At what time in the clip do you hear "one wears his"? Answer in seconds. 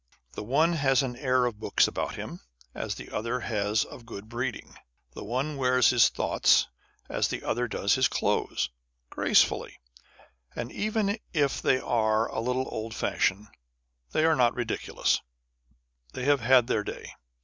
5.23-6.09